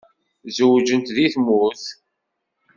[0.55, 1.83] Zewǧent deg tmurt?